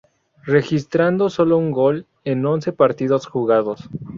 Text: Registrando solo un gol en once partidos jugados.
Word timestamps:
Registrando 0.47 1.29
solo 1.29 1.59
un 1.59 1.69
gol 1.69 2.07
en 2.23 2.43
once 2.43 2.73
partidos 2.73 3.27
jugados. 3.27 3.87